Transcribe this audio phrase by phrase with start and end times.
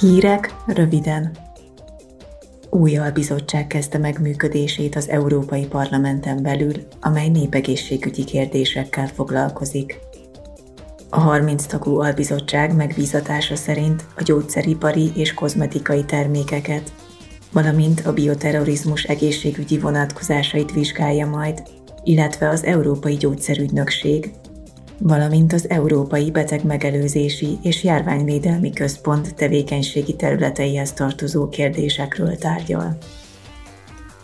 [0.00, 1.36] Hírek röviden.
[2.70, 9.98] Új albizottság kezdte meg működését az Európai Parlamenten belül, amely népegészségügyi kérdésekkel foglalkozik.
[11.10, 16.92] A 30 tagú albizottság megbízatása szerint a gyógyszeripari és kozmetikai termékeket,
[17.52, 21.62] valamint a bioterrorizmus egészségügyi vonatkozásait vizsgálja majd,
[22.04, 24.30] illetve az Európai Gyógyszerügynökség,
[24.98, 32.96] valamint az Európai Betegmegelőzési és Járványvédelmi Központ tevékenységi területeihez tartozó kérdésekről tárgyal.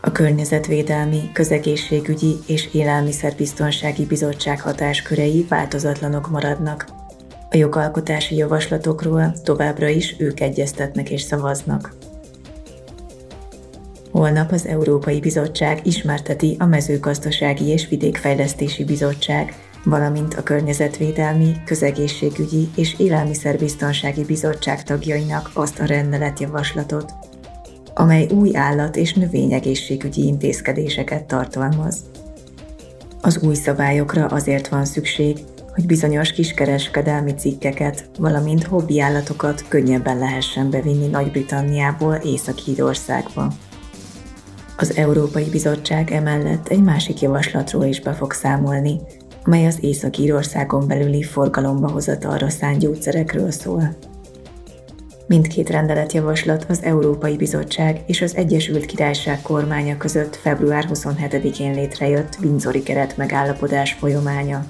[0.00, 6.86] A Környezetvédelmi, Közegészségügyi és Élelmiszerbiztonsági Bizottság hatáskörei változatlanok maradnak.
[7.50, 11.95] A jogalkotási javaslatokról továbbra is ők egyeztetnek és szavaznak.
[14.11, 22.95] Holnap az Európai Bizottság ismerteti a Mezőgazdasági és Vidékfejlesztési Bizottság valamint a Környezetvédelmi, Közegészségügyi és
[22.98, 27.12] Élelmiszerbiztonsági Bizottság tagjainak azt a rendeletjavaslatot,
[27.95, 31.97] amely új állat- és növényegészségügyi intézkedéseket tartalmaz.
[33.20, 35.39] Az új szabályokra azért van szükség,
[35.74, 43.52] hogy bizonyos kiskereskedelmi cikkeket, valamint hobbi állatokat könnyebben lehessen bevinni Nagy-Britanniából Észak-Hídországba.
[44.77, 49.00] Az Európai Bizottság emellett egy másik javaslatról is be fog számolni,
[49.45, 53.97] mely az Észak-Írországon belüli forgalomba hozatalra szánt gyógyszerekről szól.
[55.27, 62.83] Mindkét rendeletjavaslat az Európai Bizottság és az Egyesült Királyság kormánya között február 27-én létrejött Windsori
[62.83, 64.65] keret megállapodás folyamánya.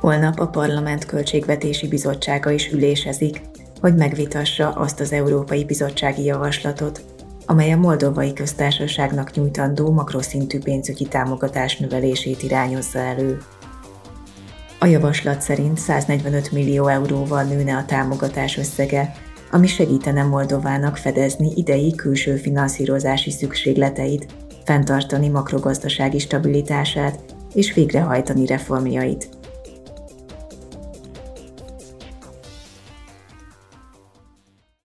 [0.00, 3.40] Holnap a Parlament Költségvetési Bizottsága is ülésezik,
[3.80, 7.02] hogy megvitassa azt az Európai Bizottsági Javaslatot,
[7.50, 13.38] amely a Moldovai Köztársaságnak nyújtandó makroszintű pénzügyi támogatás növelését irányozza elő.
[14.78, 19.12] A javaslat szerint 145 millió euróval nőne a támogatás összege,
[19.50, 24.26] ami segítene Moldovának fedezni idei külső finanszírozási szükségleteit,
[24.64, 27.18] fenntartani makrogazdasági stabilitását
[27.54, 29.39] és végrehajtani reformjait.